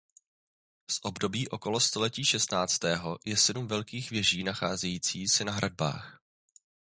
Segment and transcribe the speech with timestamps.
[0.91, 6.19] Z období okolo století šestnáctého je sedm velkých věží nacházející se na hradbách.